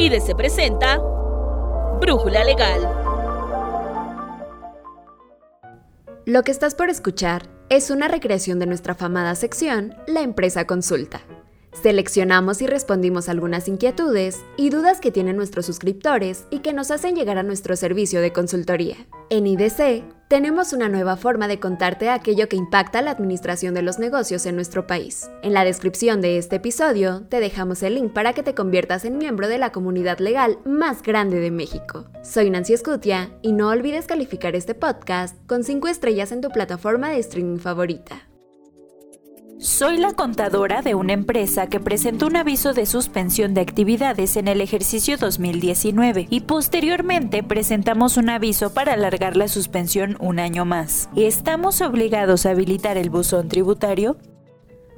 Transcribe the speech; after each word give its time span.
IDC 0.00 0.36
presenta 0.36 0.98
Brújula 2.00 2.44
Legal. 2.44 2.88
Lo 6.24 6.44
que 6.44 6.52
estás 6.52 6.76
por 6.76 6.88
escuchar 6.88 7.48
es 7.68 7.90
una 7.90 8.06
recreación 8.06 8.60
de 8.60 8.66
nuestra 8.66 8.94
famada 8.94 9.34
sección 9.34 9.96
La 10.06 10.20
Empresa 10.20 10.68
Consulta. 10.68 11.22
Seleccionamos 11.82 12.62
y 12.62 12.68
respondimos 12.68 13.28
algunas 13.28 13.66
inquietudes 13.66 14.44
y 14.56 14.70
dudas 14.70 15.00
que 15.00 15.10
tienen 15.10 15.34
nuestros 15.34 15.66
suscriptores 15.66 16.46
y 16.50 16.60
que 16.60 16.72
nos 16.72 16.92
hacen 16.92 17.16
llegar 17.16 17.36
a 17.36 17.42
nuestro 17.42 17.74
servicio 17.74 18.20
de 18.20 18.32
consultoría. 18.32 18.96
En 19.30 19.48
IDC 19.48 20.04
tenemos 20.28 20.74
una 20.74 20.90
nueva 20.90 21.16
forma 21.16 21.48
de 21.48 21.58
contarte 21.58 22.10
aquello 22.10 22.48
que 22.48 22.56
impacta 22.56 23.00
la 23.00 23.10
administración 23.10 23.74
de 23.74 23.80
los 23.80 23.98
negocios 23.98 24.44
en 24.44 24.56
nuestro 24.56 24.86
país. 24.86 25.30
En 25.42 25.54
la 25.54 25.64
descripción 25.64 26.20
de 26.20 26.36
este 26.36 26.56
episodio 26.56 27.22
te 27.30 27.40
dejamos 27.40 27.82
el 27.82 27.94
link 27.94 28.12
para 28.12 28.34
que 28.34 28.42
te 28.42 28.54
conviertas 28.54 29.06
en 29.06 29.16
miembro 29.16 29.48
de 29.48 29.56
la 29.56 29.72
comunidad 29.72 30.18
legal 30.18 30.58
más 30.66 31.02
grande 31.02 31.40
de 31.40 31.50
México. 31.50 32.04
Soy 32.22 32.50
Nancy 32.50 32.74
Escutia 32.74 33.30
y 33.40 33.52
no 33.52 33.68
olvides 33.68 34.06
calificar 34.06 34.54
este 34.54 34.74
podcast 34.74 35.34
con 35.46 35.64
5 35.64 35.88
estrellas 35.88 36.30
en 36.30 36.42
tu 36.42 36.50
plataforma 36.50 37.08
de 37.08 37.18
streaming 37.20 37.58
favorita. 37.58 38.27
Soy 39.60 39.96
la 39.96 40.12
contadora 40.12 40.82
de 40.82 40.94
una 40.94 41.14
empresa 41.14 41.68
que 41.68 41.80
presentó 41.80 42.28
un 42.28 42.36
aviso 42.36 42.74
de 42.74 42.86
suspensión 42.86 43.54
de 43.54 43.60
actividades 43.60 44.36
en 44.36 44.46
el 44.46 44.60
ejercicio 44.60 45.16
2019 45.16 46.28
y 46.30 46.40
posteriormente 46.42 47.42
presentamos 47.42 48.16
un 48.16 48.28
aviso 48.30 48.72
para 48.72 48.92
alargar 48.92 49.36
la 49.36 49.48
suspensión 49.48 50.16
un 50.20 50.38
año 50.38 50.64
más. 50.64 51.08
¿Estamos 51.16 51.80
obligados 51.80 52.46
a 52.46 52.50
habilitar 52.50 52.98
el 52.98 53.10
buzón 53.10 53.48
tributario? 53.48 54.16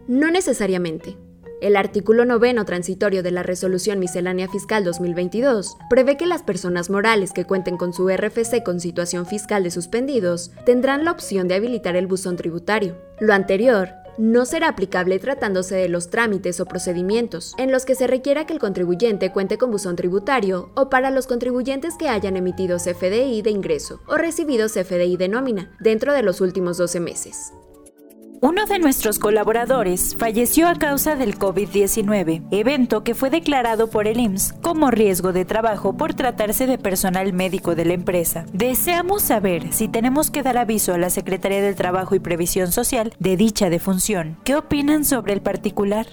No 0.07 0.31
necesariamente. 0.31 1.17
El 1.63 1.77
artículo 1.77 2.27
noveno 2.27 2.67
transitorio 2.67 3.23
de 3.23 3.31
la 3.31 3.43
Resolución 3.43 3.99
Miscelánea 3.99 4.49
Fiscal 4.49 4.85
2022 4.85 5.77
prevé 5.89 6.19
que 6.19 6.27
las 6.27 6.43
personas 6.43 6.91
morales 6.91 7.33
que 7.33 7.45
cuenten 7.45 7.79
con 7.79 7.95
su 7.95 8.09
RFC 8.11 8.63
con 8.63 8.81
situación 8.81 9.25
fiscal 9.25 9.63
de 9.63 9.71
suspendidos 9.71 10.53
tendrán 10.67 11.05
la 11.05 11.13
opción 11.13 11.49
de 11.49 11.55
habilitar 11.55 11.97
el 11.97 12.07
buzón 12.07 12.37
tributario. 12.37 12.97
Lo 13.21 13.35
anterior 13.35 14.00
no 14.19 14.47
será 14.47 14.69
aplicable 14.69 15.19
tratándose 15.19 15.77
de 15.77 15.89
los 15.89 16.11
trámites 16.11 16.61
o 16.61 16.67
procedimientos 16.67 17.55
en 17.59 17.73
los 17.73 17.85
que 17.85 17.95
se 17.95 18.07
requiera 18.07 18.47
que 18.47 18.53
el 18.53 18.59
contribuyente 18.59 19.33
cuente 19.33 19.59
con 19.59 19.71
buzón 19.71 19.97
tributario 19.97 20.71
o 20.75 20.89
para 20.89 21.11
los 21.11 21.27
contribuyentes 21.27 21.97
que 21.97 22.09
hayan 22.09 22.37
emitido 22.37 22.79
CFDI 22.79 23.43
de 23.43 23.51
ingreso 23.51 24.01
o 24.07 24.17
recibido 24.17 24.69
CFDI 24.69 25.17
de 25.17 25.29
nómina 25.29 25.71
dentro 25.81 26.13
de 26.13 26.23
los 26.23 26.41
últimos 26.41 26.79
12 26.79 27.01
meses. 27.01 27.53
Uno 28.43 28.65
de 28.65 28.79
nuestros 28.79 29.19
colaboradores 29.19 30.17
falleció 30.17 30.67
a 30.67 30.75
causa 30.75 31.15
del 31.15 31.39
COVID-19, 31.39 32.43
evento 32.51 33.05
que 33.05 33.15
fue 33.15 33.29
declarado 33.29 33.91
por 33.91 34.07
el 34.07 34.19
IMSS 34.19 34.55
como 34.63 34.91
riesgo 34.91 35.35
de 35.35 35.45
trabajo 35.45 35.95
por 35.95 36.15
tratarse 36.15 36.67
de 36.67 36.79
personal 36.79 37.35
médico 37.35 37.75
de 37.75 37.85
la 37.85 37.93
empresa. 37.93 38.47
Deseamos 38.55 39.21
saber 39.25 39.75
si 39.75 39.89
tenemos 39.89 40.31
que 40.31 40.43
dar 40.43 40.57
aviso 40.57 40.95
a 40.95 40.99
la 40.99 41.11
Secretaría 41.11 41.61
del 41.61 41.77
Trabajo 41.77 42.15
y 42.15 42.21
Previsión 42.21 42.73
Social 42.73 43.13
de 43.19 43.37
dicha 43.37 43.69
defunción. 43.69 44.39
¿Qué 44.43 44.57
opinan 44.57 45.05
sobre 45.05 45.35
el 45.35 45.43
particular? 45.43 46.07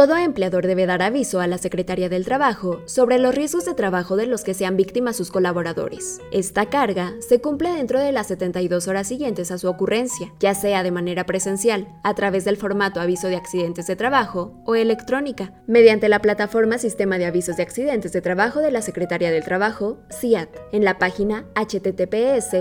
Todo 0.00 0.16
empleador 0.16 0.64
debe 0.66 0.86
dar 0.86 1.02
aviso 1.02 1.40
a 1.40 1.46
la 1.46 1.58
Secretaría 1.58 2.08
del 2.08 2.24
Trabajo 2.24 2.80
sobre 2.86 3.18
los 3.18 3.34
riesgos 3.34 3.66
de 3.66 3.74
trabajo 3.74 4.16
de 4.16 4.24
los 4.24 4.44
que 4.44 4.54
sean 4.54 4.74
víctimas 4.74 5.14
sus 5.14 5.30
colaboradores. 5.30 6.22
Esta 6.32 6.70
carga 6.70 7.12
se 7.20 7.42
cumple 7.42 7.70
dentro 7.70 8.00
de 8.00 8.10
las 8.10 8.28
72 8.28 8.88
horas 8.88 9.08
siguientes 9.08 9.50
a 9.50 9.58
su 9.58 9.68
ocurrencia, 9.68 10.32
ya 10.40 10.54
sea 10.54 10.82
de 10.82 10.90
manera 10.90 11.26
presencial, 11.26 11.86
a 12.02 12.14
través 12.14 12.46
del 12.46 12.56
formato 12.56 12.98
aviso 12.98 13.28
de 13.28 13.36
accidentes 13.36 13.86
de 13.88 13.94
trabajo 13.94 14.54
o 14.64 14.74
electrónica, 14.74 15.52
mediante 15.66 16.08
la 16.08 16.22
plataforma 16.22 16.78
Sistema 16.78 17.18
de 17.18 17.26
Avisos 17.26 17.58
de 17.58 17.64
Accidentes 17.64 18.14
de 18.14 18.22
Trabajo 18.22 18.60
de 18.60 18.70
la 18.70 18.80
Secretaría 18.80 19.30
del 19.30 19.44
Trabajo, 19.44 19.98
CIAT, 20.10 20.48
en 20.72 20.82
la 20.82 20.98
página 20.98 21.44
https 21.56 22.56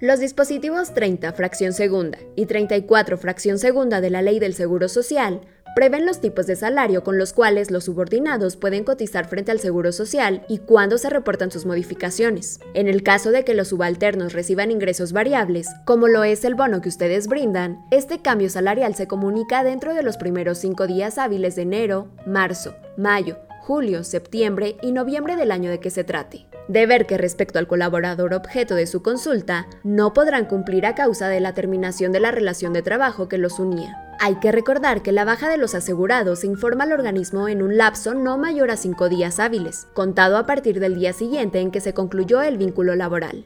Los 0.00 0.18
dispositivos 0.18 0.92
30 0.92 1.32
fracción 1.34 1.72
segunda 1.72 2.18
y 2.34 2.46
34 2.46 3.16
fracción 3.16 3.58
segunda 3.58 4.00
de 4.00 4.10
la 4.10 4.22
Ley 4.22 4.40
del 4.40 4.54
Seguro 4.54 4.88
Social 4.88 5.42
prevén 5.74 6.06
los 6.06 6.20
tipos 6.20 6.46
de 6.46 6.56
salario 6.56 7.02
con 7.02 7.18
los 7.18 7.32
cuales 7.32 7.70
los 7.70 7.84
subordinados 7.84 8.56
pueden 8.56 8.84
cotizar 8.84 9.28
frente 9.28 9.50
al 9.50 9.60
Seguro 9.60 9.92
Social 9.92 10.44
y 10.48 10.58
cuándo 10.58 10.98
se 10.98 11.10
reportan 11.10 11.50
sus 11.50 11.66
modificaciones. 11.66 12.60
En 12.74 12.88
el 12.88 13.02
caso 13.02 13.30
de 13.30 13.44
que 13.44 13.54
los 13.54 13.68
subalternos 13.68 14.32
reciban 14.32 14.70
ingresos 14.70 15.12
variables, 15.12 15.68
como 15.84 16.08
lo 16.08 16.24
es 16.24 16.44
el 16.44 16.54
bono 16.54 16.80
que 16.80 16.88
ustedes 16.88 17.26
brindan, 17.26 17.84
este 17.90 18.22
cambio 18.22 18.48
salarial 18.48 18.94
se 18.94 19.08
comunica 19.08 19.64
dentro 19.64 19.94
de 19.94 20.02
los 20.02 20.16
primeros 20.16 20.58
cinco 20.58 20.86
días 20.86 21.18
hábiles 21.18 21.56
de 21.56 21.62
enero, 21.62 22.08
marzo, 22.26 22.74
mayo, 22.96 23.38
julio, 23.62 24.04
septiembre 24.04 24.76
y 24.82 24.92
noviembre 24.92 25.36
del 25.36 25.50
año 25.50 25.70
de 25.70 25.80
que 25.80 25.90
se 25.90 26.04
trate. 26.04 26.46
De 26.68 26.86
ver 26.86 27.06
que 27.06 27.18
respecto 27.18 27.58
al 27.58 27.66
colaborador 27.66 28.32
objeto 28.32 28.74
de 28.74 28.86
su 28.86 29.02
consulta, 29.02 29.66
no 29.82 30.14
podrán 30.14 30.46
cumplir 30.46 30.86
a 30.86 30.94
causa 30.94 31.28
de 31.28 31.40
la 31.40 31.52
terminación 31.52 32.10
de 32.12 32.20
la 32.20 32.30
relación 32.30 32.72
de 32.72 32.82
trabajo 32.82 33.28
que 33.28 33.38
los 33.38 33.58
unía. 33.58 34.00
Hay 34.20 34.36
que 34.36 34.52
recordar 34.52 35.02
que 35.02 35.12
la 35.12 35.24
baja 35.24 35.50
de 35.50 35.58
los 35.58 35.74
asegurados 35.74 36.40
se 36.40 36.46
informa 36.46 36.84
al 36.84 36.92
organismo 36.92 37.48
en 37.48 37.62
un 37.62 37.76
lapso 37.76 38.14
no 38.14 38.38
mayor 38.38 38.70
a 38.70 38.76
cinco 38.76 39.08
días 39.08 39.40
hábiles, 39.40 39.88
contado 39.92 40.38
a 40.38 40.46
partir 40.46 40.80
del 40.80 40.94
día 40.94 41.12
siguiente 41.12 41.60
en 41.60 41.70
que 41.70 41.80
se 41.80 41.92
concluyó 41.92 42.40
el 42.40 42.56
vínculo 42.56 42.94
laboral. 42.94 43.44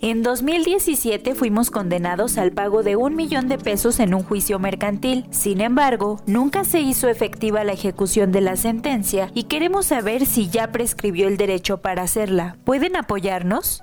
En 0.00 0.22
2017 0.22 1.34
fuimos 1.34 1.72
condenados 1.72 2.38
al 2.38 2.52
pago 2.52 2.84
de 2.84 2.94
un 2.94 3.16
millón 3.16 3.48
de 3.48 3.58
pesos 3.58 3.98
en 3.98 4.14
un 4.14 4.22
juicio 4.22 4.60
mercantil. 4.60 5.26
Sin 5.30 5.60
embargo, 5.60 6.22
nunca 6.24 6.62
se 6.62 6.78
hizo 6.78 7.08
efectiva 7.08 7.64
la 7.64 7.72
ejecución 7.72 8.30
de 8.30 8.40
la 8.40 8.54
sentencia 8.54 9.32
y 9.34 9.44
queremos 9.44 9.86
saber 9.86 10.24
si 10.24 10.50
ya 10.50 10.70
prescribió 10.70 11.26
el 11.26 11.36
derecho 11.36 11.78
para 11.78 12.02
hacerla. 12.02 12.58
¿Pueden 12.64 12.94
apoyarnos? 12.94 13.82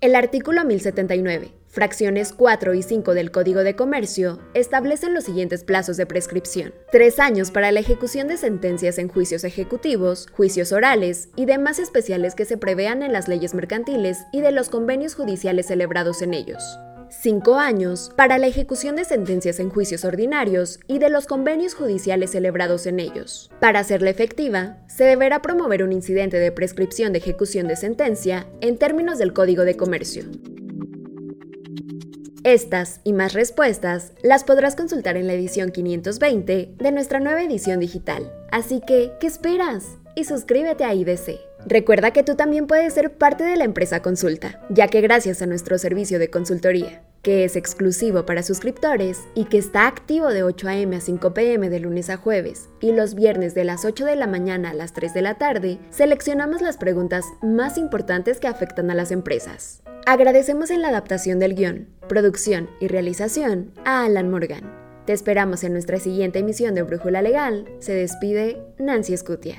El 0.00 0.14
artículo 0.14 0.64
1079 0.64 1.63
Fracciones 1.74 2.32
4 2.32 2.72
y 2.74 2.84
5 2.84 3.14
del 3.14 3.32
Código 3.32 3.64
de 3.64 3.74
Comercio 3.74 4.38
establecen 4.54 5.12
los 5.12 5.24
siguientes 5.24 5.64
plazos 5.64 5.96
de 5.96 6.06
prescripción. 6.06 6.72
Tres 6.92 7.18
años 7.18 7.50
para 7.50 7.72
la 7.72 7.80
ejecución 7.80 8.28
de 8.28 8.36
sentencias 8.36 8.96
en 8.98 9.08
juicios 9.08 9.42
ejecutivos, 9.42 10.28
juicios 10.30 10.70
orales 10.70 11.30
y 11.34 11.46
demás 11.46 11.80
especiales 11.80 12.36
que 12.36 12.44
se 12.44 12.58
prevean 12.58 13.02
en 13.02 13.12
las 13.12 13.26
leyes 13.26 13.54
mercantiles 13.54 14.18
y 14.32 14.40
de 14.40 14.52
los 14.52 14.68
convenios 14.68 15.16
judiciales 15.16 15.66
celebrados 15.66 16.22
en 16.22 16.34
ellos. 16.34 16.62
Cinco 17.08 17.56
años 17.56 18.12
para 18.16 18.38
la 18.38 18.46
ejecución 18.46 18.94
de 18.94 19.04
sentencias 19.04 19.58
en 19.58 19.68
juicios 19.68 20.04
ordinarios 20.04 20.78
y 20.86 21.00
de 21.00 21.10
los 21.10 21.26
convenios 21.26 21.74
judiciales 21.74 22.30
celebrados 22.30 22.86
en 22.86 23.00
ellos. 23.00 23.50
Para 23.58 23.80
hacerla 23.80 24.10
efectiva, 24.10 24.78
se 24.86 25.02
deberá 25.02 25.42
promover 25.42 25.82
un 25.82 25.90
incidente 25.90 26.38
de 26.38 26.52
prescripción 26.52 27.12
de 27.12 27.18
ejecución 27.18 27.66
de 27.66 27.74
sentencia 27.74 28.46
en 28.60 28.78
términos 28.78 29.18
del 29.18 29.32
Código 29.32 29.64
de 29.64 29.76
Comercio. 29.76 30.22
Estas 32.44 33.00
y 33.04 33.14
más 33.14 33.32
respuestas 33.32 34.12
las 34.22 34.44
podrás 34.44 34.76
consultar 34.76 35.16
en 35.16 35.26
la 35.26 35.32
edición 35.32 35.70
520 35.70 36.74
de 36.76 36.92
nuestra 36.92 37.18
nueva 37.18 37.42
edición 37.42 37.80
digital. 37.80 38.30
Así 38.52 38.82
que, 38.86 39.12
¿qué 39.18 39.26
esperas? 39.26 39.96
Y 40.14 40.24
suscríbete 40.24 40.84
a 40.84 40.92
IDC. 40.92 41.40
Recuerda 41.64 42.12
que 42.12 42.22
tú 42.22 42.36
también 42.36 42.66
puedes 42.66 42.92
ser 42.92 43.16
parte 43.16 43.44
de 43.44 43.56
la 43.56 43.64
empresa 43.64 44.02
Consulta, 44.02 44.60
ya 44.68 44.88
que 44.88 45.00
gracias 45.00 45.40
a 45.40 45.46
nuestro 45.46 45.78
servicio 45.78 46.18
de 46.18 46.28
consultoría, 46.28 47.02
que 47.22 47.44
es 47.44 47.56
exclusivo 47.56 48.26
para 48.26 48.42
suscriptores 48.42 49.20
y 49.34 49.46
que 49.46 49.56
está 49.56 49.86
activo 49.86 50.28
de 50.28 50.42
8 50.42 50.68
a.m. 50.68 50.96
a 50.96 51.00
5 51.00 51.32
p.m. 51.32 51.70
de 51.70 51.80
lunes 51.80 52.10
a 52.10 52.18
jueves 52.18 52.68
y 52.78 52.92
los 52.92 53.14
viernes 53.14 53.54
de 53.54 53.64
las 53.64 53.86
8 53.86 54.04
de 54.04 54.16
la 54.16 54.26
mañana 54.26 54.70
a 54.70 54.74
las 54.74 54.92
3 54.92 55.14
de 55.14 55.22
la 55.22 55.36
tarde, 55.36 55.78
seleccionamos 55.88 56.60
las 56.60 56.76
preguntas 56.76 57.24
más 57.40 57.78
importantes 57.78 58.38
que 58.38 58.48
afectan 58.48 58.90
a 58.90 58.94
las 58.94 59.12
empresas. 59.12 59.82
Agradecemos 60.04 60.70
en 60.70 60.82
la 60.82 60.88
adaptación 60.88 61.38
del 61.38 61.54
guion 61.54 61.88
Producción 62.08 62.68
y 62.80 62.88
realización 62.88 63.72
a 63.84 64.04
Alan 64.04 64.30
Morgan. 64.30 64.70
Te 65.06 65.12
esperamos 65.12 65.64
en 65.64 65.72
nuestra 65.72 65.98
siguiente 65.98 66.38
emisión 66.38 66.74
de 66.74 66.82
Brújula 66.82 67.22
Legal. 67.22 67.66
Se 67.78 67.94
despide 67.94 68.62
Nancy 68.78 69.14
Escutia. 69.14 69.56